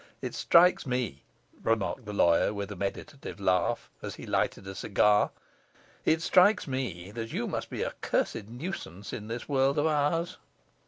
[0.19, 1.21] 'It strikes me,'
[1.61, 5.29] remarked the lawyer with a meditative laugh, as he lighted a cigar,
[6.05, 10.37] 'it strikes me that you must be a cursed nuisance in this world of ours.